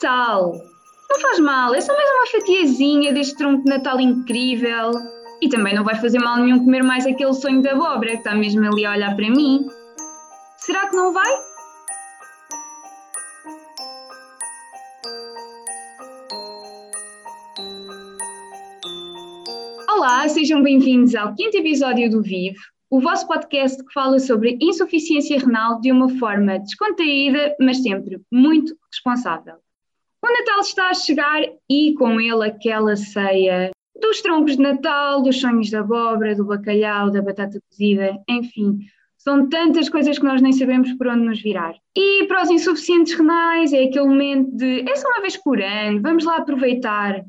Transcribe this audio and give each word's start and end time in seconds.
Natal! 0.00 0.52
Não 1.10 1.20
faz 1.20 1.40
mal, 1.40 1.74
é 1.74 1.80
só 1.80 1.92
mais 1.92 2.08
uma 2.08 2.26
fatiazinha 2.26 3.12
deste 3.12 3.36
tronco 3.36 3.64
de 3.64 3.70
Natal 3.70 3.98
incrível. 3.98 4.92
E 5.42 5.48
também 5.48 5.74
não 5.74 5.82
vai 5.82 5.96
fazer 5.96 6.20
mal 6.20 6.36
nenhum 6.36 6.60
comer 6.60 6.84
mais 6.84 7.04
aquele 7.04 7.34
sonho 7.34 7.60
da 7.62 7.72
abóbora 7.72 8.12
que 8.12 8.18
está 8.18 8.32
mesmo 8.32 8.64
ali 8.64 8.86
a 8.86 8.92
olhar 8.92 9.16
para 9.16 9.28
mim. 9.28 9.66
Será 10.58 10.88
que 10.88 10.94
não 10.94 11.12
vai? 11.12 11.32
Olá, 19.88 20.28
sejam 20.28 20.62
bem-vindos 20.62 21.16
ao 21.16 21.34
quinto 21.34 21.56
episódio 21.56 22.08
do 22.08 22.22
Vivo, 22.22 22.60
o 22.88 23.00
vosso 23.00 23.26
podcast 23.26 23.84
que 23.84 23.92
fala 23.92 24.20
sobre 24.20 24.56
insuficiência 24.60 25.40
renal 25.40 25.80
de 25.80 25.90
uma 25.90 26.08
forma 26.20 26.60
descontraída, 26.60 27.56
mas 27.58 27.82
sempre 27.82 28.20
muito 28.30 28.76
responsável. 28.92 29.56
O 30.22 30.26
Natal 30.26 30.60
está 30.60 30.90
a 30.90 30.94
chegar 30.94 31.42
e 31.70 31.94
com 31.94 32.20
ele 32.20 32.46
aquela 32.46 32.96
ceia 32.96 33.70
dos 34.00 34.20
troncos 34.22 34.56
de 34.56 34.62
Natal, 34.62 35.22
dos 35.22 35.40
sonhos 35.40 35.70
da 35.70 35.80
abóbora, 35.80 36.34
do 36.34 36.44
bacalhau, 36.44 37.10
da 37.10 37.22
batata 37.22 37.60
cozida, 37.68 38.16
enfim, 38.28 38.78
são 39.16 39.48
tantas 39.48 39.88
coisas 39.88 40.18
que 40.18 40.24
nós 40.24 40.40
nem 40.40 40.52
sabemos 40.52 40.92
por 40.94 41.08
onde 41.08 41.24
nos 41.24 41.42
virar. 41.42 41.74
E 41.96 42.24
para 42.26 42.42
os 42.42 42.50
insuficientes 42.50 43.14
renais 43.14 43.72
é 43.72 43.84
aquele 43.84 44.06
momento 44.06 44.56
de 44.56 44.88
é 44.88 44.96
só 44.96 45.08
uma 45.08 45.20
vez 45.20 45.36
por 45.36 45.60
ano, 45.60 46.00
vamos 46.00 46.24
lá 46.24 46.36
aproveitar. 46.36 47.24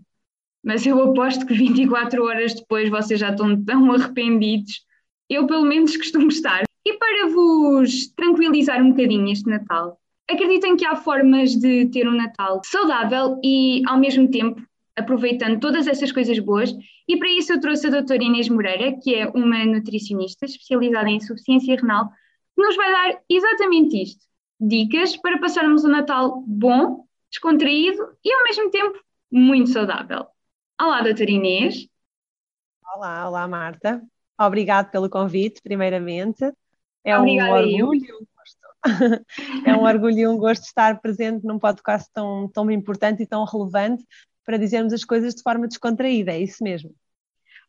Mas 0.64 0.86
eu 0.86 1.02
aposto 1.02 1.46
que 1.46 1.54
24 1.54 2.24
horas 2.24 2.54
depois 2.54 2.90
vocês 2.90 3.20
já 3.20 3.30
estão 3.30 3.62
tão 3.64 3.92
arrependidos. 3.92 4.86
Eu 5.30 5.48
pelo 5.48 5.66
menos 5.66 5.96
costumo 5.96 6.28
estar. 6.28 6.64
E 6.86 6.94
para 6.98 7.28
vos 7.28 8.08
tranquilizar 8.16 8.82
um 8.82 8.92
bocadinho 8.92 9.32
este 9.32 9.50
Natal, 9.50 9.99
acreditem 10.30 10.76
que 10.76 10.86
há 10.86 10.96
formas 10.96 11.56
de 11.56 11.88
ter 11.88 12.08
um 12.08 12.16
Natal 12.16 12.62
saudável 12.64 13.40
e 13.44 13.82
ao 13.88 13.98
mesmo 13.98 14.30
tempo 14.30 14.62
aproveitando 14.96 15.60
todas 15.60 15.88
essas 15.88 16.12
coisas 16.12 16.38
boas, 16.40 16.74
e 17.08 17.18
para 17.18 17.30
isso 17.30 17.54
eu 17.54 17.60
trouxe 17.60 17.88
a 17.88 17.90
doutora 17.90 18.22
Inês 18.22 18.50
Moreira, 18.50 18.98
que 19.02 19.16
é 19.16 19.28
uma 19.30 19.66
nutricionista 19.66 20.46
especializada 20.46 21.10
em 21.10 21.16
insuficiência 21.16 21.76
renal, 21.76 22.10
que 22.56 22.62
nos 22.62 22.76
vai 22.76 22.92
dar 22.92 23.22
exatamente 23.30 24.02
isto: 24.02 24.26
dicas 24.60 25.16
para 25.16 25.40
passarmos 25.40 25.86
um 25.86 25.90
Natal 25.90 26.44
bom, 26.46 27.06
descontraído 27.32 28.16
e 28.24 28.34
ao 28.34 28.44
mesmo 28.44 28.70
tempo 28.70 29.00
muito 29.32 29.70
saudável. 29.70 30.26
Olá, 30.80 31.02
doutora 31.02 31.32
Inês. 31.32 31.88
Olá, 32.96 33.28
olá, 33.28 33.48
Marta. 33.48 34.02
Obrigado 34.40 34.92
pelo 34.92 35.10
convite, 35.10 35.62
primeiramente. 35.62 36.44
É 37.04 37.18
Obrigada 37.18 37.52
um 37.52 37.86
orgulho, 37.86 38.28
é 39.66 39.76
um 39.76 39.84
orgulho 39.84 40.20
e 40.20 40.28
um 40.28 40.38
gosto 40.38 40.64
estar 40.64 41.00
presente 41.00 41.46
num 41.46 41.60
podcast 41.60 42.10
tão, 42.14 42.50
tão 42.54 42.70
importante 42.72 43.24
e 43.24 43.28
tão 43.28 43.44
relevante 43.44 44.04
para 44.46 44.58
dizermos 44.58 44.94
as 44.94 45.04
coisas 45.04 45.36
de 45.36 45.44
forma 45.44 45.68
descontraída, 45.68 46.32
é 46.32 46.42
isso 46.42 46.64
mesmo. 46.64 46.92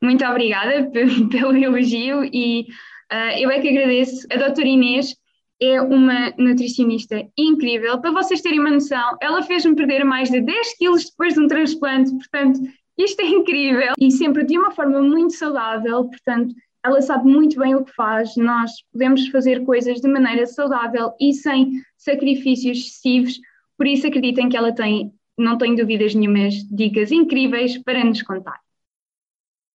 Muito 0.02 0.24
obrigada 0.24 0.88
pelo 0.90 1.56
elogio 1.56 2.24
e 2.24 2.66
uh, 3.12 3.38
eu 3.38 3.50
é 3.50 3.60
que 3.60 3.68
agradeço. 3.68 4.26
A 4.32 4.36
doutora 4.36 4.66
Inês 4.66 5.14
é 5.60 5.80
uma 5.80 6.32
nutricionista 6.38 7.22
incrível. 7.36 8.00
Para 8.00 8.12
vocês 8.12 8.40
terem 8.40 8.60
uma 8.60 8.70
noção, 8.70 9.16
ela 9.20 9.42
fez-me 9.42 9.76
perder 9.76 10.04
mais 10.04 10.30
de 10.30 10.40
10 10.40 10.78
quilos 10.78 11.04
depois 11.04 11.34
de 11.34 11.40
um 11.40 11.46
transplante, 11.46 12.10
portanto, 12.12 12.60
isto 12.96 13.20
é 13.20 13.26
incrível. 13.26 13.92
E 13.98 14.10
sempre 14.10 14.44
de 14.44 14.56
uma 14.58 14.70
forma 14.70 15.02
muito 15.02 15.34
saudável, 15.34 16.06
portanto, 16.06 16.54
ela 16.84 17.02
sabe 17.02 17.28
muito 17.28 17.58
bem 17.58 17.74
o 17.74 17.84
que 17.84 17.92
faz. 17.94 18.36
Nós 18.36 18.72
podemos 18.92 19.28
fazer 19.28 19.64
coisas 19.64 20.00
de 20.00 20.08
maneira 20.08 20.46
saudável 20.46 21.12
e 21.20 21.32
sem 21.32 21.72
sacrifícios 21.96 22.78
excessivos, 22.78 23.38
por 23.76 23.86
isso 23.86 24.06
acreditem 24.06 24.48
que 24.48 24.56
ela 24.56 24.72
tem 24.74 25.12
não 25.40 25.56
tenho 25.56 25.74
dúvidas 25.74 26.14
nenhumas, 26.14 26.54
dicas 26.70 27.10
incríveis 27.10 27.82
para 27.82 28.04
nos 28.04 28.22
contar. 28.22 28.60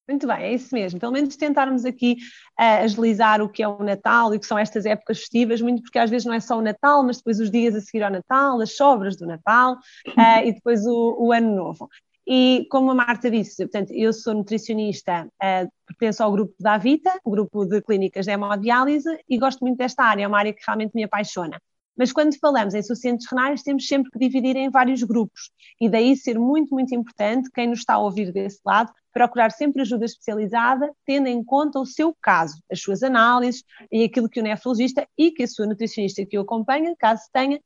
Muito 0.06 0.27
bem, 0.27 0.37
é 0.37 0.53
isso 0.53 0.75
mesmo. 0.75 1.01
Pelo 1.01 1.12
menos 1.12 1.34
tentarmos 1.34 1.87
aqui 1.87 2.19
uh, 2.61 2.84
agilizar 2.84 3.41
o 3.41 3.49
que 3.49 3.62
é 3.62 3.69
o 3.69 3.83
Natal 3.83 4.34
e 4.34 4.37
o 4.37 4.41
que 4.41 4.47
são 4.47 4.59
estas 4.59 4.84
épocas 4.84 5.21
festivas, 5.21 5.62
muito 5.62 5.83
porque 5.83 5.99
às 5.99 6.11
vezes 6.11 6.27
não 6.27 6.34
é 6.34 6.41
só 6.41 6.59
o 6.59 6.62
Natal, 6.62 7.03
mas 7.03 7.17
depois 7.17 7.41
os 7.41 7.50
dias 7.50 7.75
a 7.75 7.81
seguir 7.81 8.03
ao 8.03 8.11
Natal, 8.11 8.61
as 8.61 8.77
sobras 8.77 9.17
do 9.17 9.27
Natal 9.27 9.73
uh, 10.09 10.45
e 10.45 10.53
depois 10.53 10.84
o, 10.84 11.17
o, 11.19 11.33
Ano 11.33 11.56
Novo. 11.56 11.89
E 12.27 12.67
como 12.71 12.91
a 12.91 12.95
Marta 12.95 13.31
disse, 13.31 13.65
portanto, 13.65 13.93
eu 13.93 14.12
sou 14.12 14.35
nutricionista, 14.35 15.27
uh, 15.27 15.71
pertenço 15.87 16.23
ao 16.23 16.33
grupo 16.33 16.55
da 16.59 16.75
Avita, 16.75 17.21
o 17.25 17.31
grupo 17.31 17.67
de 17.67 17.83
clínicas 17.83 18.25
de 18.25 18.33
hemodiálise, 18.33 19.19
e 19.29 19.39
gosto 19.39 19.61
muito 19.61 19.77
desta 19.77 20.05
área, 20.05 20.25
é 20.25 20.29
uma 20.29 20.39
área 20.39 20.53
que 20.53 20.62
realmente 20.67 20.93
me 20.95 21.05
apaixona. 21.05 21.61
Mas 21.97 22.12
quando 22.12 22.37
falamos 22.39 22.75
em 22.75 22.79
insuficientes 22.79 23.27
renais, 23.31 23.62
temos 23.62 23.87
sempre 23.87 24.11
que 24.11 24.19
dividir 24.19 24.57
em 24.57 24.69
vários 24.69 25.03
grupos 25.03 25.51
e 25.81 25.89
daí 25.89 26.17
ser 26.17 26.39
muito, 26.39 26.75
muito 26.75 26.95
importante 26.95 27.51
quem 27.53 27.69
nos 27.69 27.81
está 27.81 27.95
a 27.95 27.99
ouvir 27.99 28.33
desse 28.33 28.59
lado 28.65 28.93
procurar 29.15 29.53
sempre 29.53 29.83
ajuda 29.83 30.05
especializada, 30.05 30.93
tendo 31.06 31.29
em 31.29 31.43
conta 31.43 31.79
o 31.79 31.87
seu 31.87 32.12
caso, 32.21 32.61
as 32.71 32.81
suas 32.81 33.05
análises 33.05 33.62
e 33.91 34.03
aquilo 34.03 34.29
que 34.29 34.41
o 34.41 34.43
nefrologista 34.43 35.06
e 35.17 35.31
que 35.31 35.45
a 35.45 35.47
sua 35.47 35.67
nutricionista 35.67 36.27
que 36.27 36.37
o 36.37 36.41
acompanha, 36.43 36.97
caso 36.99 37.23
tenha, 37.33 37.61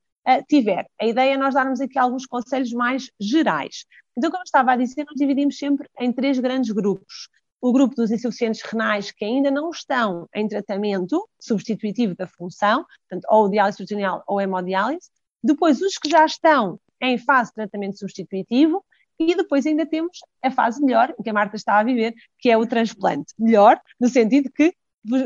tiver. 0.48 0.86
A 1.00 1.06
ideia 1.06 1.34
é 1.34 1.36
nós 1.36 1.54
darmos 1.54 1.80
aqui 1.80 1.98
alguns 1.98 2.26
conselhos 2.26 2.72
mais 2.72 3.10
gerais. 3.20 3.84
Então, 4.16 4.30
como 4.30 4.42
estava 4.42 4.72
a 4.72 4.76
dizer, 4.76 5.04
nós 5.04 5.14
dividimos 5.16 5.56
sempre 5.56 5.88
em 5.98 6.12
três 6.12 6.38
grandes 6.38 6.70
grupos 6.70 7.28
o 7.60 7.72
grupo 7.72 7.94
dos 7.94 8.10
insuficientes 8.10 8.62
renais 8.62 9.10
que 9.10 9.24
ainda 9.24 9.50
não 9.50 9.70
estão 9.70 10.28
em 10.34 10.46
tratamento 10.46 11.28
substitutivo 11.40 12.14
da 12.14 12.26
função, 12.26 12.84
portanto, 13.08 13.26
ou 13.28 13.48
diálise 13.48 13.78
peritoneal 13.78 14.22
ou 14.26 14.40
hemodiálise, 14.40 15.10
depois 15.42 15.80
os 15.80 15.98
que 15.98 16.08
já 16.08 16.24
estão 16.24 16.78
em 17.00 17.18
fase 17.18 17.50
de 17.50 17.56
tratamento 17.56 17.98
substitutivo 17.98 18.84
e 19.18 19.34
depois 19.34 19.66
ainda 19.66 19.84
temos 19.84 20.18
a 20.42 20.50
fase 20.50 20.80
melhor, 20.80 21.12
que 21.22 21.30
a 21.30 21.32
Marta 21.32 21.56
está 21.56 21.78
a 21.78 21.82
viver, 21.82 22.14
que 22.38 22.48
é 22.48 22.56
o 22.56 22.66
transplante. 22.66 23.34
Melhor, 23.36 23.80
no 24.00 24.08
sentido 24.08 24.50
que 24.54 24.72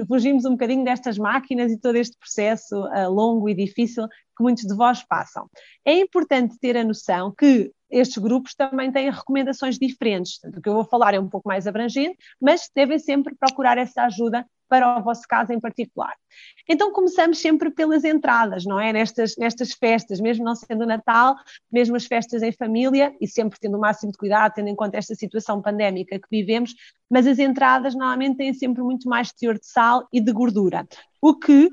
fugimos 0.06 0.44
um 0.44 0.52
bocadinho 0.52 0.84
destas 0.84 1.18
máquinas 1.18 1.70
e 1.72 1.78
todo 1.78 1.96
este 1.96 2.16
processo 2.16 2.84
uh, 2.86 3.10
longo 3.10 3.48
e 3.48 3.54
difícil 3.54 4.06
que 4.08 4.42
muitos 4.42 4.64
de 4.64 4.74
vós 4.74 5.02
passam. 5.02 5.48
É 5.84 5.98
importante 5.98 6.58
ter 6.58 6.76
a 6.76 6.84
noção 6.84 7.32
que 7.36 7.70
estes 7.90 8.16
grupos 8.16 8.54
também 8.54 8.90
têm 8.90 9.10
recomendações 9.10 9.78
diferentes. 9.78 10.38
Portanto, 10.38 10.58
o 10.58 10.62
que 10.62 10.68
eu 10.68 10.74
vou 10.74 10.84
falar 10.84 11.14
é 11.14 11.20
um 11.20 11.28
pouco 11.28 11.48
mais 11.48 11.66
abrangente, 11.66 12.16
mas 12.40 12.70
devem 12.74 12.98
sempre 12.98 13.34
procurar 13.34 13.76
essa 13.76 14.04
ajuda 14.04 14.46
para 14.72 14.98
o 14.98 15.02
vosso 15.02 15.28
caso 15.28 15.52
em 15.52 15.60
particular. 15.60 16.14
Então 16.66 16.90
começamos 16.92 17.38
sempre 17.38 17.70
pelas 17.70 18.04
entradas, 18.04 18.64
não 18.64 18.80
é? 18.80 18.90
Nestas, 18.90 19.36
nestas 19.36 19.72
festas, 19.72 20.18
mesmo 20.18 20.46
não 20.46 20.54
sendo 20.54 20.86
Natal, 20.86 21.36
mesmo 21.70 21.94
as 21.94 22.06
festas 22.06 22.42
em 22.42 22.50
família, 22.52 23.14
e 23.20 23.28
sempre 23.28 23.58
tendo 23.60 23.76
o 23.76 23.80
máximo 23.80 24.10
de 24.10 24.16
cuidado, 24.16 24.54
tendo 24.54 24.68
em 24.68 24.74
conta 24.74 24.96
esta 24.96 25.14
situação 25.14 25.60
pandémica 25.60 26.18
que 26.18 26.26
vivemos, 26.30 26.74
mas 27.10 27.26
as 27.26 27.38
entradas 27.38 27.94
normalmente 27.94 28.38
têm 28.38 28.54
sempre 28.54 28.82
muito 28.82 29.06
mais 29.10 29.30
teor 29.30 29.58
de 29.58 29.66
sal 29.66 30.08
e 30.10 30.22
de 30.22 30.32
gordura, 30.32 30.88
o 31.20 31.38
que 31.38 31.68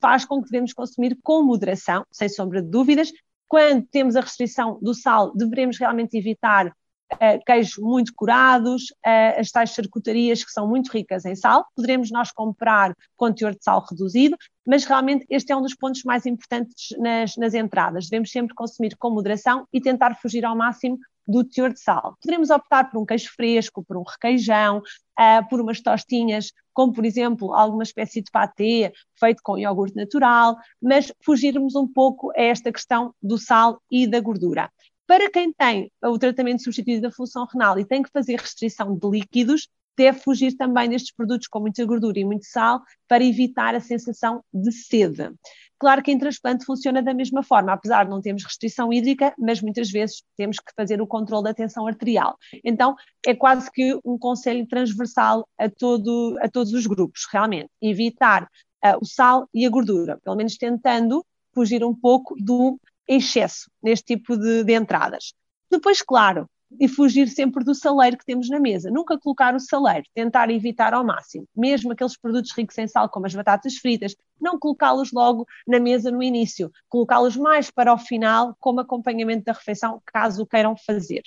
faz 0.00 0.24
com 0.24 0.42
que 0.42 0.50
devemos 0.50 0.72
consumir 0.72 1.16
com 1.22 1.44
moderação, 1.44 2.04
sem 2.10 2.28
sombra 2.28 2.60
de 2.60 2.68
dúvidas, 2.68 3.12
quando 3.46 3.86
temos 3.92 4.16
a 4.16 4.22
restrição 4.22 4.76
do 4.82 4.92
sal, 4.92 5.32
devemos 5.36 5.78
realmente 5.78 6.18
evitar 6.18 6.72
uh, 7.14 7.44
queijos 7.44 7.74
muito 7.78 8.12
curados, 8.14 8.84
uh, 9.06 9.40
as 9.40 9.50
tais 9.50 9.70
charcutarias 9.70 10.44
que 10.44 10.50
são 10.50 10.68
muito 10.68 10.90
ricas 10.90 11.24
em 11.24 11.34
sal. 11.34 11.66
Poderemos 11.74 12.10
nós 12.10 12.32
comprar 12.32 12.94
com 13.16 13.32
teor 13.32 13.52
de 13.52 13.62
sal 13.62 13.84
reduzido, 13.88 14.36
mas 14.66 14.84
realmente 14.84 15.26
este 15.28 15.52
é 15.52 15.56
um 15.56 15.62
dos 15.62 15.74
pontos 15.74 16.02
mais 16.04 16.26
importantes 16.26 16.88
nas, 16.98 17.36
nas 17.36 17.54
entradas. 17.54 18.08
Devemos 18.08 18.30
sempre 18.30 18.54
consumir 18.54 18.96
com 18.96 19.10
moderação 19.10 19.66
e 19.72 19.80
tentar 19.80 20.14
fugir 20.16 20.44
ao 20.44 20.56
máximo 20.56 20.98
do 21.26 21.44
teor 21.44 21.72
de 21.72 21.80
sal. 21.80 22.16
Poderemos 22.20 22.50
optar 22.50 22.90
por 22.90 23.00
um 23.00 23.06
queijo 23.06 23.30
fresco, 23.34 23.84
por 23.84 23.96
um 23.96 24.02
requeijão, 24.02 24.78
uh, 24.78 25.48
por 25.48 25.60
umas 25.60 25.80
tostinhas, 25.80 26.52
como 26.72 26.92
por 26.92 27.04
exemplo 27.04 27.54
alguma 27.54 27.82
espécie 27.82 28.20
de 28.20 28.30
patê 28.30 28.92
feito 29.18 29.40
com 29.42 29.58
iogurte 29.58 29.96
natural, 29.96 30.56
mas 30.82 31.12
fugirmos 31.24 31.74
um 31.76 31.86
pouco 31.86 32.32
a 32.32 32.42
esta 32.42 32.72
questão 32.72 33.14
do 33.22 33.38
sal 33.38 33.80
e 33.90 34.06
da 34.06 34.20
gordura. 34.20 34.70
Para 35.10 35.28
quem 35.28 35.52
tem 35.52 35.90
o 36.04 36.16
tratamento 36.20 36.62
substituído 36.62 37.02
da 37.02 37.10
função 37.10 37.44
renal 37.44 37.76
e 37.76 37.84
tem 37.84 38.00
que 38.00 38.12
fazer 38.12 38.38
restrição 38.38 38.96
de 38.96 39.10
líquidos, 39.10 39.66
deve 39.98 40.20
fugir 40.20 40.56
também 40.56 40.88
destes 40.88 41.12
produtos 41.12 41.48
com 41.48 41.58
muita 41.58 41.84
gordura 41.84 42.20
e 42.20 42.24
muito 42.24 42.46
sal 42.46 42.80
para 43.08 43.24
evitar 43.24 43.74
a 43.74 43.80
sensação 43.80 44.40
de 44.54 44.70
sede. 44.70 45.32
Claro 45.80 46.00
que 46.00 46.12
em 46.12 46.18
transplante 46.18 46.64
funciona 46.64 47.02
da 47.02 47.12
mesma 47.12 47.42
forma, 47.42 47.72
apesar 47.72 48.04
de 48.04 48.10
não 48.10 48.20
termos 48.20 48.44
restrição 48.44 48.92
hídrica, 48.92 49.34
mas 49.36 49.60
muitas 49.60 49.90
vezes 49.90 50.22
temos 50.36 50.58
que 50.58 50.72
fazer 50.76 51.02
o 51.02 51.08
controle 51.08 51.42
da 51.42 51.54
tensão 51.54 51.88
arterial. 51.88 52.38
Então 52.64 52.94
é 53.26 53.34
quase 53.34 53.68
que 53.68 53.98
um 54.04 54.16
conselho 54.16 54.64
transversal 54.68 55.44
a, 55.58 55.68
todo, 55.68 56.38
a 56.40 56.48
todos 56.48 56.72
os 56.72 56.86
grupos, 56.86 57.22
realmente. 57.32 57.68
Evitar 57.82 58.44
uh, 58.44 58.96
o 59.02 59.04
sal 59.04 59.48
e 59.52 59.66
a 59.66 59.70
gordura, 59.70 60.20
pelo 60.22 60.36
menos 60.36 60.56
tentando 60.56 61.26
fugir 61.52 61.84
um 61.84 61.92
pouco 61.92 62.36
do 62.38 62.78
excesso 63.16 63.70
neste 63.82 64.16
tipo 64.16 64.36
de, 64.36 64.64
de 64.64 64.74
entradas. 64.74 65.34
Depois, 65.70 66.02
claro, 66.02 66.48
e 66.78 66.86
fugir 66.86 67.28
sempre 67.28 67.64
do 67.64 67.74
saleiro 67.74 68.16
que 68.16 68.24
temos 68.24 68.48
na 68.48 68.60
mesa. 68.60 68.90
Nunca 68.90 69.18
colocar 69.18 69.54
o 69.54 69.60
saleiro, 69.60 70.04
tentar 70.14 70.50
evitar 70.50 70.94
ao 70.94 71.04
máximo. 71.04 71.46
Mesmo 71.56 71.92
aqueles 71.92 72.16
produtos 72.16 72.52
ricos 72.52 72.78
em 72.78 72.86
sal, 72.86 73.08
como 73.08 73.26
as 73.26 73.34
batatas 73.34 73.74
fritas, 73.76 74.14
não 74.40 74.58
colocá-los 74.58 75.10
logo 75.12 75.46
na 75.66 75.80
mesa 75.80 76.10
no 76.10 76.22
início, 76.22 76.70
colocá-los 76.88 77.36
mais 77.36 77.70
para 77.70 77.92
o 77.92 77.98
final, 77.98 78.54
como 78.60 78.80
acompanhamento 78.80 79.44
da 79.44 79.52
refeição, 79.52 80.00
caso 80.06 80.42
o 80.42 80.46
queiram 80.46 80.76
fazer. 80.76 81.22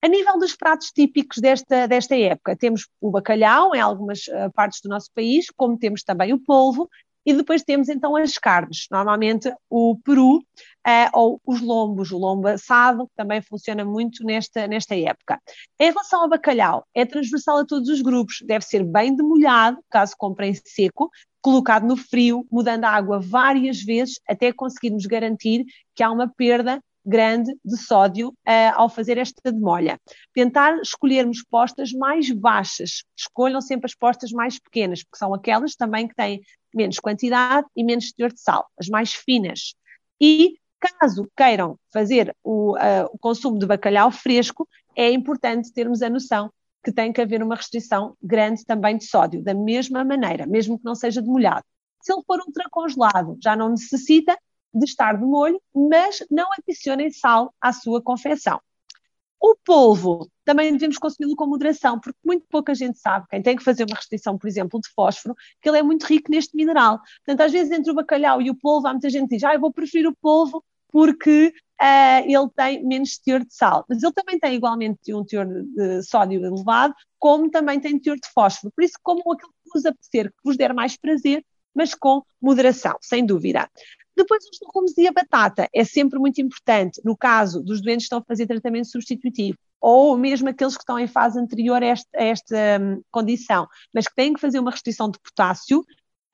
A 0.00 0.06
nível 0.06 0.38
dos 0.38 0.54
pratos 0.54 0.92
típicos 0.92 1.38
desta, 1.38 1.88
desta 1.88 2.16
época, 2.16 2.56
temos 2.56 2.86
o 3.00 3.10
bacalhau 3.10 3.74
em 3.74 3.80
algumas 3.80 4.28
uh, 4.28 4.48
partes 4.54 4.80
do 4.80 4.88
nosso 4.88 5.10
país, 5.12 5.46
como 5.56 5.76
temos 5.76 6.04
também 6.04 6.32
o 6.32 6.38
polvo, 6.38 6.88
e 7.28 7.32
depois 7.34 7.62
temos 7.62 7.90
então 7.90 8.16
as 8.16 8.38
carnes, 8.38 8.86
normalmente 8.90 9.52
o 9.68 9.98
peru 10.02 10.36
uh, 10.38 11.10
ou 11.12 11.38
os 11.46 11.60
lombos, 11.60 12.10
o 12.10 12.16
lombo 12.16 12.48
assado, 12.48 13.06
que 13.06 13.12
também 13.14 13.42
funciona 13.42 13.84
muito 13.84 14.24
nesta, 14.24 14.66
nesta 14.66 14.96
época. 14.96 15.38
Em 15.78 15.90
relação 15.90 16.22
ao 16.22 16.28
bacalhau, 16.30 16.86
é 16.94 17.04
transversal 17.04 17.58
a 17.58 17.66
todos 17.66 17.90
os 17.90 18.00
grupos, 18.00 18.38
deve 18.46 18.64
ser 18.64 18.82
bem 18.82 19.14
demolhado, 19.14 19.78
caso 19.90 20.14
comprem 20.16 20.54
seco, 20.54 21.10
colocado 21.42 21.86
no 21.86 21.98
frio, 21.98 22.46
mudando 22.50 22.84
a 22.84 22.92
água 22.92 23.20
várias 23.20 23.82
vezes 23.82 24.18
até 24.26 24.50
conseguirmos 24.50 25.04
garantir 25.04 25.66
que 25.94 26.02
há 26.02 26.10
uma 26.10 26.32
perda 26.34 26.82
grande 27.08 27.50
de 27.64 27.76
sódio 27.78 28.28
uh, 28.28 28.74
ao 28.74 28.88
fazer 28.88 29.16
esta 29.16 29.50
demolha. 29.50 29.98
Tentar 30.34 30.78
escolhermos 30.82 31.42
postas 31.42 31.90
mais 31.92 32.30
baixas. 32.30 33.02
Escolham 33.16 33.62
sempre 33.62 33.86
as 33.86 33.94
postas 33.94 34.30
mais 34.30 34.58
pequenas, 34.58 35.02
porque 35.02 35.16
são 35.16 35.32
aquelas 35.32 35.74
também 35.74 36.06
que 36.06 36.14
têm 36.14 36.42
menos 36.74 36.98
quantidade 36.98 37.66
e 37.74 37.82
menos 37.82 38.12
teor 38.12 38.30
de 38.30 38.40
sal, 38.40 38.68
as 38.78 38.88
mais 38.88 39.14
finas. 39.14 39.74
E 40.20 40.58
caso 40.78 41.26
queiram 41.34 41.78
fazer 41.92 42.36
o, 42.44 42.76
uh, 42.76 43.08
o 43.10 43.18
consumo 43.18 43.58
de 43.58 43.66
bacalhau 43.66 44.10
fresco, 44.10 44.68
é 44.94 45.10
importante 45.10 45.72
termos 45.72 46.02
a 46.02 46.10
noção 46.10 46.50
que 46.84 46.92
tem 46.92 47.12
que 47.12 47.20
haver 47.20 47.42
uma 47.42 47.56
restrição 47.56 48.14
grande 48.22 48.64
também 48.64 48.96
de 48.96 49.04
sódio, 49.04 49.42
da 49.42 49.54
mesma 49.54 50.04
maneira, 50.04 50.46
mesmo 50.46 50.78
que 50.78 50.84
não 50.84 50.94
seja 50.94 51.22
demolhado. 51.22 51.64
Se 52.02 52.12
ele 52.12 52.22
for 52.26 52.38
ultracongelado, 52.40 53.36
já 53.42 53.56
não 53.56 53.70
necessita, 53.70 54.38
de 54.72 54.84
estar 54.84 55.18
de 55.18 55.24
molho, 55.24 55.60
mas 55.74 56.24
não 56.30 56.48
adicionem 56.58 57.10
sal 57.10 57.54
à 57.60 57.72
sua 57.72 58.02
confecção. 58.02 58.60
O 59.40 59.54
polvo 59.64 60.28
também 60.44 60.72
devemos 60.72 60.98
consumi-lo 60.98 61.36
com 61.36 61.46
moderação, 61.46 62.00
porque 62.00 62.18
muito 62.24 62.44
pouca 62.50 62.74
gente 62.74 62.98
sabe, 62.98 63.26
quem 63.30 63.40
tem 63.40 63.56
que 63.56 63.62
fazer 63.62 63.84
uma 63.84 63.94
restrição, 63.94 64.36
por 64.36 64.48
exemplo, 64.48 64.80
de 64.80 64.88
fósforo, 64.88 65.34
que 65.62 65.68
ele 65.68 65.78
é 65.78 65.82
muito 65.82 66.04
rico 66.04 66.30
neste 66.30 66.56
mineral. 66.56 67.00
Portanto, 67.24 67.46
às 67.46 67.52
vezes 67.52 67.70
entre 67.70 67.90
o 67.90 67.94
bacalhau 67.94 68.42
e 68.42 68.50
o 68.50 68.54
polvo, 68.54 68.88
há 68.88 68.92
muita 68.92 69.08
gente 69.08 69.28
que 69.28 69.36
diz, 69.36 69.44
ah, 69.44 69.54
eu 69.54 69.60
vou 69.60 69.72
preferir 69.72 70.08
o 70.08 70.16
polvo 70.20 70.64
porque 70.90 71.52
uh, 71.80 72.24
ele 72.26 72.48
tem 72.56 72.84
menos 72.84 73.18
teor 73.18 73.44
de 73.44 73.54
sal. 73.54 73.84
Mas 73.88 74.02
ele 74.02 74.12
também 74.12 74.38
tem 74.38 74.54
igualmente 74.54 75.14
um 75.14 75.24
teor 75.24 75.46
de 75.46 76.02
sódio 76.02 76.44
elevado, 76.44 76.94
como 77.18 77.50
também 77.50 77.78
tem 77.78 77.98
teor 77.98 78.16
de 78.16 78.28
fósforo. 78.32 78.72
Por 78.74 78.82
isso, 78.82 78.98
como 79.02 79.20
aquilo 79.32 79.52
que 79.64 79.70
vos 79.72 79.86
apetecer, 79.86 80.30
que 80.30 80.42
vos 80.44 80.56
der 80.56 80.72
mais 80.74 80.96
prazer, 80.96 81.44
mas 81.74 81.94
com 81.94 82.22
moderação, 82.40 82.96
sem 83.00 83.24
dúvida. 83.24 83.70
Depois, 84.18 84.42
os 84.52 84.58
legumes 84.60 84.98
e 84.98 85.06
a 85.06 85.12
batata 85.12 85.68
é 85.72 85.84
sempre 85.84 86.18
muito 86.18 86.40
importante 86.40 87.00
no 87.04 87.16
caso 87.16 87.62
dos 87.62 87.80
doentes 87.80 88.02
que 88.02 88.06
estão 88.06 88.18
a 88.18 88.24
fazer 88.24 88.48
tratamento 88.48 88.88
substitutivo 88.88 89.56
ou 89.80 90.18
mesmo 90.18 90.48
aqueles 90.48 90.76
que 90.76 90.82
estão 90.82 90.98
em 90.98 91.06
fase 91.06 91.38
anterior 91.38 91.80
a 91.80 91.86
esta, 91.86 92.08
a 92.18 92.24
esta 92.24 92.56
um, 92.80 93.00
condição, 93.12 93.68
mas 93.94 94.08
que 94.08 94.14
têm 94.16 94.34
que 94.34 94.40
fazer 94.40 94.58
uma 94.58 94.72
restrição 94.72 95.08
de 95.08 95.20
potássio, 95.20 95.84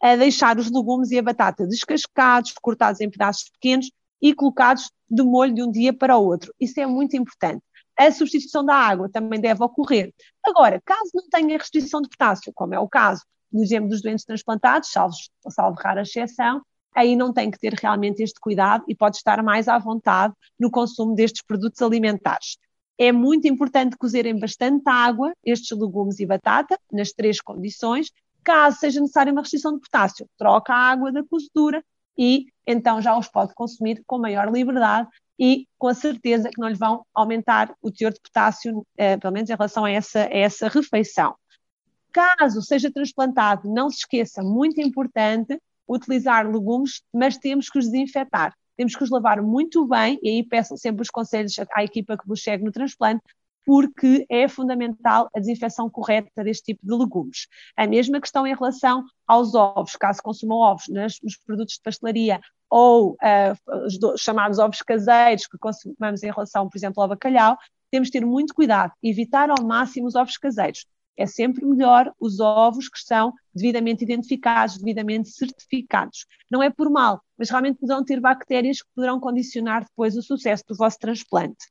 a 0.02 0.16
deixar 0.16 0.58
os 0.58 0.70
legumes 0.70 1.10
e 1.10 1.18
a 1.18 1.22
batata 1.22 1.66
descascados, 1.66 2.54
cortados 2.62 3.02
em 3.02 3.10
pedaços 3.10 3.50
pequenos 3.50 3.90
e 4.20 4.34
colocados 4.34 4.90
de 5.10 5.22
molho 5.22 5.54
de 5.54 5.62
um 5.62 5.70
dia 5.70 5.92
para 5.92 6.16
o 6.16 6.24
outro. 6.24 6.54
Isso 6.58 6.80
é 6.80 6.86
muito 6.86 7.18
importante. 7.18 7.62
A 7.98 8.10
substituição 8.10 8.64
da 8.64 8.74
água 8.74 9.10
também 9.10 9.38
deve 9.38 9.62
ocorrer. 9.62 10.10
Agora, 10.42 10.80
caso 10.86 11.10
não 11.12 11.28
tenha 11.28 11.58
restrição 11.58 12.00
de 12.00 12.08
potássio, 12.08 12.50
como 12.54 12.74
é 12.74 12.78
o 12.78 12.88
caso, 12.88 13.22
por 13.52 13.62
exemplo, 13.62 13.90
dos 13.90 14.00
doentes 14.00 14.24
transplantados, 14.24 14.90
salvo, 14.90 15.14
salvo 15.50 15.78
rara 15.78 16.00
exceção, 16.00 16.62
aí 16.94 17.16
não 17.16 17.32
tem 17.32 17.50
que 17.50 17.58
ter 17.58 17.74
realmente 17.74 18.22
este 18.22 18.38
cuidado 18.38 18.84
e 18.88 18.94
pode 18.94 19.16
estar 19.16 19.42
mais 19.42 19.68
à 19.68 19.78
vontade 19.78 20.34
no 20.58 20.70
consumo 20.70 21.14
destes 21.14 21.42
produtos 21.42 21.82
alimentares. 21.82 22.56
É 22.96 23.10
muito 23.10 23.48
importante 23.48 23.96
cozerem 23.96 24.38
bastante 24.38 24.84
água 24.86 25.32
estes 25.44 25.76
legumes 25.76 26.20
e 26.20 26.26
batata, 26.26 26.78
nas 26.92 27.10
três 27.10 27.40
condições. 27.40 28.10
Caso 28.44 28.78
seja 28.78 29.00
necessária 29.00 29.32
uma 29.32 29.42
restrição 29.42 29.74
de 29.74 29.80
potássio, 29.80 30.28
troca 30.38 30.72
a 30.72 30.90
água 30.90 31.10
da 31.10 31.24
cozedura 31.24 31.84
e 32.16 32.46
então 32.66 33.00
já 33.00 33.18
os 33.18 33.28
pode 33.28 33.52
consumir 33.54 34.02
com 34.06 34.18
maior 34.18 34.50
liberdade 34.52 35.08
e 35.38 35.66
com 35.76 35.88
a 35.88 35.94
certeza 35.94 36.48
que 36.48 36.60
não 36.60 36.68
lhe 36.68 36.76
vão 36.76 37.04
aumentar 37.12 37.74
o 37.82 37.90
teor 37.90 38.12
de 38.12 38.20
potássio, 38.20 38.86
eh, 38.96 39.16
pelo 39.16 39.32
menos 39.32 39.50
em 39.50 39.54
relação 39.54 39.84
a 39.84 39.90
essa, 39.90 40.20
a 40.20 40.36
essa 40.36 40.68
refeição. 40.68 41.34
Caso 42.12 42.62
seja 42.62 42.92
transplantado, 42.92 43.68
não 43.68 43.90
se 43.90 43.98
esqueça, 43.98 44.40
muito 44.42 44.80
importante, 44.80 45.60
utilizar 45.88 46.50
legumes, 46.50 47.02
mas 47.12 47.36
temos 47.36 47.68
que 47.68 47.78
os 47.78 47.86
desinfetar. 47.86 48.54
Temos 48.76 48.96
que 48.96 49.04
os 49.04 49.10
lavar 49.10 49.40
muito 49.42 49.86
bem, 49.86 50.18
e 50.22 50.30
aí 50.30 50.42
peço 50.42 50.76
sempre 50.76 51.02
os 51.02 51.10
conselhos 51.10 51.54
à 51.72 51.84
equipa 51.84 52.16
que 52.16 52.26
vos 52.26 52.42
segue 52.42 52.64
no 52.64 52.72
transplante, 52.72 53.22
porque 53.64 54.26
é 54.28 54.46
fundamental 54.46 55.30
a 55.34 55.40
desinfecção 55.40 55.88
correta 55.88 56.44
deste 56.44 56.74
tipo 56.74 56.86
de 56.86 56.94
legumes. 56.94 57.46
A 57.76 57.86
mesma 57.86 58.20
questão 58.20 58.46
em 58.46 58.54
relação 58.54 59.04
aos 59.26 59.54
ovos, 59.54 59.96
caso 59.96 60.20
consumam 60.22 60.58
ovos 60.58 60.84
nos, 60.88 61.18
nos 61.22 61.36
produtos 61.36 61.74
de 61.74 61.80
pastelaria 61.82 62.40
ou 62.68 63.12
uh, 63.12 63.86
os 63.86 64.20
chamados 64.20 64.58
ovos 64.58 64.82
caseiros 64.82 65.46
que 65.46 65.56
consumamos 65.56 66.22
em 66.22 66.30
relação, 66.30 66.68
por 66.68 66.76
exemplo, 66.76 67.02
ao 67.02 67.08
bacalhau, 67.08 67.56
temos 67.90 68.08
de 68.08 68.18
ter 68.18 68.26
muito 68.26 68.52
cuidado, 68.52 68.92
evitar 69.02 69.48
ao 69.48 69.64
máximo 69.64 70.06
os 70.06 70.14
ovos 70.14 70.36
caseiros 70.36 70.84
é 71.16 71.26
sempre 71.26 71.64
melhor 71.64 72.12
os 72.18 72.40
ovos 72.40 72.88
que 72.88 72.98
são 72.98 73.32
devidamente 73.54 74.04
identificados, 74.04 74.78
devidamente 74.78 75.28
certificados. 75.30 76.26
Não 76.50 76.62
é 76.62 76.70
por 76.70 76.90
mal, 76.90 77.22
mas 77.38 77.50
realmente 77.50 77.78
poderão 77.78 78.04
ter 78.04 78.20
bactérias 78.20 78.82
que 78.82 78.88
poderão 78.94 79.20
condicionar 79.20 79.84
depois 79.84 80.16
o 80.16 80.22
sucesso 80.22 80.64
do 80.68 80.76
vosso 80.76 80.98
transplante. 80.98 81.66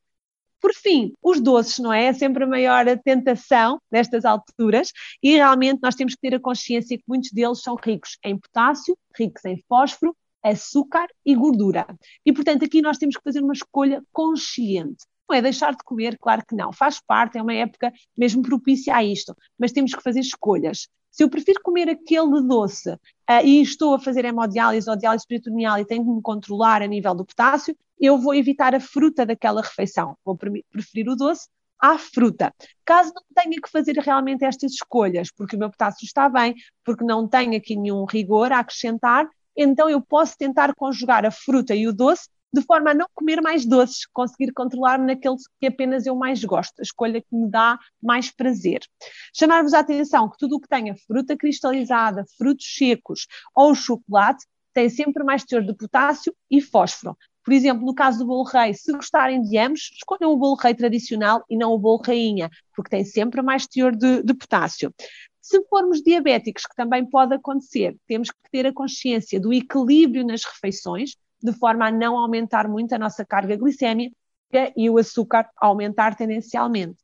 Por 0.62 0.74
fim, 0.74 1.14
os 1.22 1.42
doces, 1.42 1.80
não 1.80 1.92
é? 1.92 2.06
É 2.06 2.14
sempre 2.14 2.46
a 2.46 2.48
maior 2.48 2.86
tentação 3.04 3.82
nestas 3.92 4.24
alturas 4.24 4.94
e 5.22 5.32
realmente 5.36 5.82
nós 5.84 5.94
temos 5.94 6.16
que 6.16 6.22
ter 6.22 6.36
a 6.36 6.40
consciência 6.40 6.98
que 6.98 7.04
muitos 7.06 7.32
deles 7.32 7.62
são 7.62 7.76
ricos 7.76 8.18
em 8.24 8.38
potássio, 8.38 8.98
ricos 9.14 9.44
em 9.44 9.62
fósforo, 9.68 10.16
açúcar 10.42 11.08
e 11.26 11.36
gordura. 11.36 11.86
E 12.26 12.32
portanto 12.32 12.64
aqui 12.64 12.82
nós 12.82 12.98
temos 12.98 13.18
que 13.18 13.24
fazer 13.24 13.42
uma 13.42 13.54
escolha 13.54 14.02
consciente. 14.14 15.06
Não 15.30 15.38
é 15.38 15.42
deixar 15.42 15.72
de 15.72 15.84
comer, 15.84 16.18
claro 16.20 16.44
que 16.46 16.56
não, 16.56 16.72
faz 16.74 17.00
parte, 17.00 17.38
é 17.38 17.42
uma 17.42 17.54
época 17.54 17.92
mesmo 18.18 18.42
propícia 18.42 18.96
a 18.96 19.04
isto, 19.04 19.36
mas 19.58 19.72
temos 19.72 19.94
que 19.94 20.04
fazer 20.04 20.20
escolhas. 20.20 20.88
Se 21.10 21.24
eu 21.24 21.30
prefiro 21.30 21.62
comer 21.64 21.90
aquele 21.90 22.42
doce 22.42 22.92
uh, 22.92 23.00
e 23.46 23.62
estou 23.62 23.94
a 23.94 24.00
fazer 24.00 24.26
hemodiálise 24.26 24.90
ou 24.90 24.98
diálise 24.98 25.26
peritoneal 25.28 25.80
e 25.80 25.86
tenho 25.86 26.04
que 26.04 26.10
me 26.10 26.22
controlar 26.22 26.82
a 26.82 26.88
nível 26.88 27.14
do 27.14 27.26
potássio, 27.26 27.78
eu 28.00 28.18
vou 28.18 28.34
evitar 28.34 28.74
a 28.74 28.80
fruta 28.80 29.26
daquela 29.26 29.62
refeição. 29.62 30.18
Vou 30.26 30.36
preferir 30.36 31.08
o 31.08 31.16
doce 31.16 31.48
à 31.80 31.98
fruta. 31.98 32.54
Caso 32.84 33.12
não 33.14 33.24
tenha 33.36 33.62
que 33.62 33.70
fazer 33.70 33.98
realmente 33.98 34.44
estas 34.44 34.72
escolhas, 34.72 35.30
porque 35.32 35.56
o 35.56 35.60
meu 35.60 35.70
potássio 35.70 36.06
está 36.06 36.28
bem, 36.28 36.56
porque 36.84 37.04
não 37.04 37.28
tenho 37.28 37.56
aqui 37.56 37.76
nenhum 37.76 38.06
rigor 38.06 38.52
a 38.52 38.60
acrescentar, 38.60 39.28
então 39.56 39.90
eu 39.90 40.02
posso 40.02 40.38
tentar 40.38 40.74
conjugar 40.74 41.26
a 41.26 41.32
fruta 41.32 41.76
e 41.76 41.88
o 41.88 41.94
doce 41.94 42.28
de 42.54 42.62
forma 42.62 42.92
a 42.92 42.94
não 42.94 43.08
comer 43.16 43.42
mais 43.42 43.66
doces, 43.66 44.06
conseguir 44.14 44.54
controlar 44.54 45.00
naqueles 45.00 45.44
que 45.60 45.68
apenas 45.68 46.06
eu 46.06 46.16
mais 46.16 46.44
gosto, 46.44 46.80
a 46.80 46.84
escolha 46.84 47.20
que 47.20 47.36
me 47.36 47.50
dá 47.50 47.80
mais 48.02 48.30
prazer. 48.30 48.82
Chamar-vos 49.34 49.74
a 49.74 49.80
atenção 49.80 50.30
que 50.30 50.38
tudo 50.38 50.58
o 50.58 50.60
que 50.60 50.68
tenha 50.68 50.96
fruta 51.08 51.36
cristalizada, 51.36 52.24
frutos 52.38 52.66
secos 52.76 53.28
ou 53.56 53.74
chocolate 53.74 54.46
tem 54.74 54.90
sempre 54.90 55.24
mais 55.24 55.44
teor 55.44 55.64
de 55.64 55.74
potássio 55.74 56.36
e 56.50 56.62
fósforo. 56.62 57.18
Por 57.44 57.54
exemplo, 57.54 57.86
no 57.86 57.94
caso 57.94 58.20
do 58.20 58.26
bolo 58.26 58.44
rei, 58.44 58.74
se 58.74 58.92
gostarem 58.94 59.42
de 59.42 59.58
ambos, 59.58 59.92
escolham 59.94 60.32
o 60.32 60.38
bolo 60.38 60.56
rei 60.56 60.74
tradicional 60.74 61.44
e 61.50 61.58
não 61.58 61.74
o 61.74 61.80
bolo 61.80 62.02
rainha, 62.06 62.50
porque 62.76 62.90
tem 62.90 63.04
sempre 63.04 63.42
mais 63.42 63.68
teor 63.68 63.96
de, 63.96 64.24
de 64.24 64.34
potássio. 64.34 64.94
Se 65.42 65.62
formos 65.66 66.02
diabéticos, 66.02 66.66
que 66.66 66.76
também 66.76 67.06
pode 67.06 67.34
acontecer, 67.34 67.98
temos 68.08 68.30
que 68.32 68.38
ter 68.50 68.66
a 68.66 68.74
consciência 68.74 69.42
do 69.42 69.52
equilíbrio 69.52 70.26
nas 70.26 70.46
refeições, 70.46 71.18
de 71.44 71.52
forma 71.52 71.88
a 71.88 71.92
não 71.92 72.18
aumentar 72.18 72.68
muito 72.70 72.96
a 72.96 72.98
nossa 72.98 73.26
carga 73.26 73.58
glicémica 73.58 74.16
e 74.78 74.90
o 74.90 74.98
açúcar 74.98 75.50
aumentar 75.58 76.16
tendencialmente. 76.16 76.98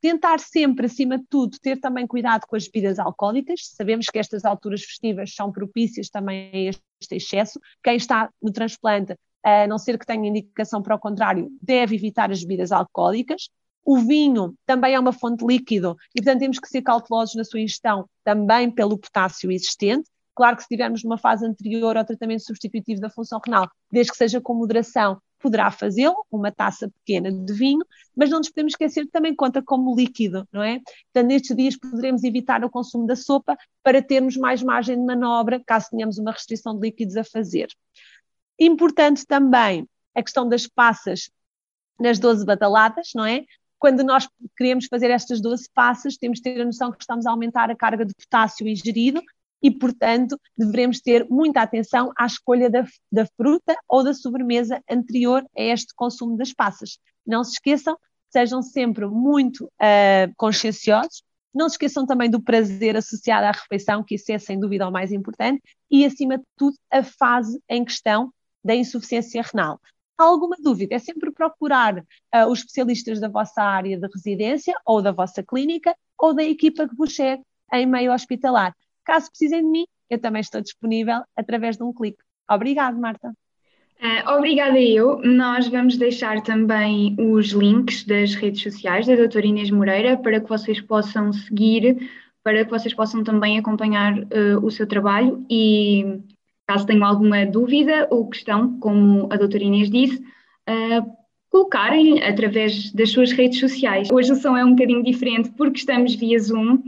Tentar 0.00 0.40
sempre, 0.40 0.86
acima 0.86 1.18
de 1.18 1.24
tudo, 1.28 1.58
ter 1.60 1.78
também 1.78 2.06
cuidado 2.06 2.46
com 2.46 2.56
as 2.56 2.66
bebidas 2.66 2.98
alcoólicas. 2.98 3.60
Sabemos 3.74 4.06
que 4.06 4.18
estas 4.18 4.44
alturas 4.44 4.82
festivas 4.82 5.34
são 5.34 5.52
propícias 5.52 6.08
também 6.08 6.50
a 6.52 6.58
este 6.70 6.82
excesso. 7.12 7.60
Quem 7.82 7.96
está 7.96 8.30
no 8.42 8.50
transplante, 8.50 9.14
a 9.42 9.66
não 9.66 9.78
ser 9.78 9.98
que 9.98 10.06
tenha 10.06 10.28
indicação 10.28 10.82
para 10.82 10.94
o 10.94 10.98
contrário, 10.98 11.50
deve 11.60 11.96
evitar 11.96 12.30
as 12.30 12.40
bebidas 12.40 12.72
alcoólicas. 12.72 13.50
O 13.84 13.98
vinho 13.98 14.54
também 14.64 14.94
é 14.94 15.00
uma 15.00 15.12
fonte 15.12 15.44
de 15.44 15.46
líquido 15.46 15.96
e, 16.14 16.22
portanto, 16.22 16.40
temos 16.40 16.58
que 16.58 16.68
ser 16.68 16.82
cautelosos 16.82 17.34
na 17.34 17.44
sua 17.44 17.60
ingestão 17.60 18.08
também 18.24 18.70
pelo 18.70 18.98
potássio 18.98 19.50
existente. 19.50 20.08
Claro 20.40 20.56
que 20.56 20.62
se 20.62 20.68
estivermos 20.68 21.04
numa 21.04 21.18
fase 21.18 21.44
anterior 21.44 21.98
ao 21.98 22.02
tratamento 22.02 22.42
substitutivo 22.46 22.98
da 22.98 23.10
função 23.10 23.38
renal, 23.44 23.70
desde 23.92 24.10
que 24.10 24.16
seja 24.16 24.40
com 24.40 24.54
moderação, 24.54 25.20
poderá 25.38 25.70
fazê-lo, 25.70 26.24
uma 26.32 26.50
taça 26.50 26.88
pequena 26.88 27.30
de 27.30 27.52
vinho, 27.52 27.84
mas 28.16 28.30
não 28.30 28.38
nos 28.38 28.48
podemos 28.48 28.72
esquecer 28.72 29.04
que 29.04 29.10
também 29.10 29.34
conta 29.34 29.62
como 29.62 29.94
líquido, 29.94 30.48
não 30.50 30.62
é? 30.62 30.80
Portanto, 31.12 31.28
nestes 31.28 31.54
dias 31.54 31.76
poderemos 31.76 32.24
evitar 32.24 32.64
o 32.64 32.70
consumo 32.70 33.06
da 33.06 33.16
sopa 33.16 33.54
para 33.82 34.00
termos 34.00 34.34
mais 34.38 34.62
margem 34.62 34.96
de 34.96 35.04
manobra, 35.04 35.62
caso 35.66 35.88
tenhamos 35.90 36.16
uma 36.16 36.32
restrição 36.32 36.74
de 36.74 36.88
líquidos 36.88 37.18
a 37.18 37.24
fazer. 37.24 37.68
Importante 38.58 39.26
também 39.26 39.86
a 40.14 40.22
questão 40.22 40.48
das 40.48 40.66
passas 40.66 41.30
nas 42.00 42.18
12 42.18 42.46
badaladas, 42.46 43.10
não 43.14 43.26
é? 43.26 43.44
Quando 43.78 44.02
nós 44.02 44.26
queremos 44.56 44.86
fazer 44.86 45.10
estas 45.10 45.38
12 45.38 45.68
passas, 45.74 46.16
temos 46.16 46.38
de 46.38 46.44
ter 46.44 46.62
a 46.62 46.64
noção 46.64 46.90
que 46.90 47.02
estamos 47.02 47.26
a 47.26 47.30
aumentar 47.30 47.70
a 47.70 47.76
carga 47.76 48.06
de 48.06 48.14
potássio 48.14 48.66
ingerido 48.66 49.20
e, 49.62 49.70
portanto, 49.70 50.38
devemos 50.56 51.00
ter 51.00 51.26
muita 51.28 51.60
atenção 51.62 52.12
à 52.16 52.26
escolha 52.26 52.70
da, 52.70 52.84
da 53.10 53.26
fruta 53.36 53.76
ou 53.88 54.02
da 54.02 54.14
sobremesa 54.14 54.82
anterior 54.90 55.44
a 55.56 55.62
este 55.62 55.94
consumo 55.94 56.36
das 56.36 56.52
passas. 56.52 56.98
Não 57.26 57.44
se 57.44 57.52
esqueçam, 57.52 57.96
sejam 58.30 58.62
sempre 58.62 59.06
muito 59.06 59.64
uh, 59.64 60.32
conscienciosos, 60.36 61.22
não 61.52 61.68
se 61.68 61.74
esqueçam 61.74 62.06
também 62.06 62.30
do 62.30 62.40
prazer 62.40 62.96
associado 62.96 63.46
à 63.46 63.50
refeição, 63.50 64.04
que 64.04 64.14
isso 64.14 64.30
é 64.30 64.38
sem 64.38 64.58
dúvida 64.58 64.88
o 64.88 64.92
mais 64.92 65.12
importante, 65.12 65.60
e 65.90 66.04
acima 66.04 66.38
de 66.38 66.44
tudo 66.56 66.76
a 66.90 67.02
fase 67.02 67.60
em 67.68 67.84
questão 67.84 68.32
da 68.64 68.74
insuficiência 68.74 69.42
renal. 69.42 69.80
Alguma 70.16 70.56
dúvida? 70.60 70.94
É 70.94 70.98
sempre 70.98 71.32
procurar 71.32 71.98
uh, 71.98 72.46
os 72.50 72.60
especialistas 72.60 73.18
da 73.18 73.28
vossa 73.28 73.62
área 73.62 73.98
de 73.98 74.06
residência 74.14 74.74
ou 74.84 75.02
da 75.02 75.12
vossa 75.12 75.42
clínica 75.42 75.96
ou 76.18 76.34
da 76.34 76.44
equipa 76.44 76.86
que 76.86 76.94
vos 76.94 77.12
chega 77.12 77.42
em 77.72 77.86
meio 77.86 78.12
hospitalar. 78.12 78.74
Caso 79.04 79.28
precisem 79.28 79.62
de 79.62 79.68
mim, 79.68 79.86
eu 80.08 80.18
também 80.18 80.40
estou 80.40 80.60
disponível 80.60 81.22
através 81.36 81.76
de 81.76 81.82
um 81.82 81.92
clique. 81.92 82.22
Obrigada, 82.50 82.96
Marta. 82.98 83.32
Uh, 84.00 84.30
obrigada 84.36 84.80
eu. 84.80 85.20
Nós 85.22 85.68
vamos 85.68 85.96
deixar 85.96 86.42
também 86.42 87.14
os 87.18 87.48
links 87.48 88.04
das 88.04 88.34
redes 88.34 88.62
sociais 88.62 89.06
da 89.06 89.14
doutora 89.14 89.46
Inês 89.46 89.70
Moreira 89.70 90.16
para 90.16 90.40
que 90.40 90.48
vocês 90.48 90.80
possam 90.80 91.32
seguir, 91.32 92.10
para 92.42 92.64
que 92.64 92.70
vocês 92.70 92.94
possam 92.94 93.22
também 93.22 93.58
acompanhar 93.58 94.18
uh, 94.18 94.64
o 94.64 94.70
seu 94.70 94.86
trabalho 94.86 95.44
e 95.50 96.22
Caso 96.70 96.86
tenham 96.86 97.04
alguma 97.04 97.44
dúvida 97.44 98.06
ou 98.12 98.28
questão, 98.28 98.78
como 98.78 99.26
a 99.32 99.36
doutora 99.36 99.64
Inês 99.64 99.90
disse, 99.90 100.18
uh, 100.18 101.04
colocarem 101.50 102.22
através 102.22 102.92
das 102.92 103.10
suas 103.10 103.32
redes 103.32 103.58
sociais. 103.58 104.08
Hoje 104.08 104.30
o 104.30 104.36
som 104.36 104.56
é 104.56 104.64
um 104.64 104.76
bocadinho 104.76 105.02
diferente 105.02 105.50
porque 105.56 105.80
estamos 105.80 106.14
via 106.14 106.38
Zoom 106.38 106.78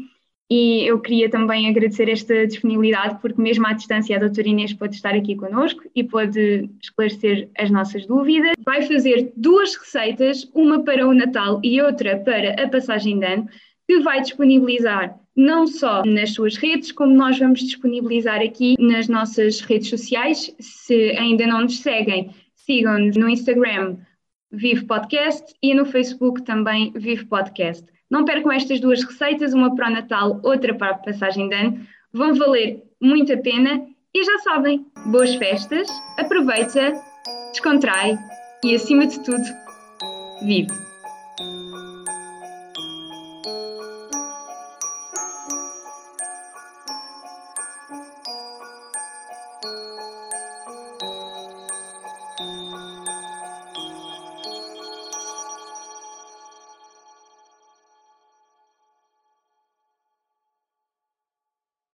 e 0.54 0.86
eu 0.86 1.00
queria 1.00 1.30
também 1.30 1.66
agradecer 1.66 2.10
esta 2.10 2.46
disponibilidade 2.46 3.18
porque 3.22 3.40
mesmo 3.40 3.66
à 3.66 3.72
distância 3.72 4.14
a 4.14 4.20
doutora 4.20 4.48
Inês 4.48 4.74
pode 4.74 4.94
estar 4.94 5.14
aqui 5.14 5.34
connosco 5.34 5.80
e 5.96 6.04
pode 6.04 6.68
esclarecer 6.78 7.48
as 7.56 7.70
nossas 7.70 8.04
dúvidas. 8.04 8.52
Vai 8.62 8.82
fazer 8.82 9.32
duas 9.34 9.74
receitas, 9.74 10.46
uma 10.54 10.84
para 10.84 11.08
o 11.08 11.14
Natal 11.14 11.58
e 11.64 11.80
outra 11.80 12.18
para 12.18 12.62
a 12.62 12.68
passagem 12.68 13.18
de 13.18 13.24
ano, 13.24 13.48
que 13.88 14.00
vai 14.00 14.20
disponibilizar 14.20 15.18
não 15.34 15.66
só 15.66 16.04
nas 16.04 16.34
suas 16.34 16.58
redes, 16.58 16.92
como 16.92 17.14
nós 17.14 17.38
vamos 17.38 17.60
disponibilizar 17.60 18.42
aqui 18.42 18.76
nas 18.78 19.08
nossas 19.08 19.62
redes 19.62 19.88
sociais. 19.88 20.54
Se 20.60 21.12
ainda 21.16 21.46
não 21.46 21.62
nos 21.62 21.78
seguem, 21.78 22.28
sigam-nos 22.54 23.16
no 23.16 23.26
Instagram 23.26 23.96
Vive 24.50 24.84
Podcast 24.84 25.54
e 25.62 25.72
no 25.72 25.86
Facebook 25.86 26.42
também 26.42 26.92
Vive 26.94 27.24
Podcast. 27.24 27.90
Não 28.12 28.26
percam 28.26 28.52
estas 28.52 28.78
duas 28.78 29.02
receitas, 29.02 29.54
uma 29.54 29.74
para 29.74 29.88
o 29.88 29.90
Natal, 29.90 30.38
outra 30.42 30.74
para 30.74 30.90
a 30.90 30.98
passagem 30.98 31.48
de 31.48 31.54
ano. 31.54 31.80
Vão 32.12 32.34
valer 32.34 32.82
muito 33.00 33.32
a 33.32 33.38
pena 33.38 33.86
e 34.14 34.22
já 34.22 34.38
sabem, 34.40 34.84
boas 35.06 35.34
festas, 35.36 35.88
aproveita, 36.18 36.92
descontrai 37.52 38.18
e 38.62 38.74
acima 38.74 39.06
de 39.06 39.18
tudo, 39.24 39.42
vive! 40.42 40.68